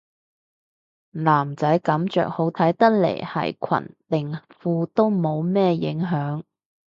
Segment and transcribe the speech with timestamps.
[1.11, 6.41] 男仔噉着好睇得嚟係裙定褲都冇乜影響